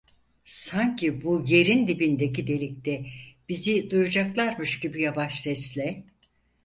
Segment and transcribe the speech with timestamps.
[0.45, 3.05] Sanki bu yerin dibindeki delikte
[3.49, 6.03] bizi duyacaklarmış gibi, yavaş sesle: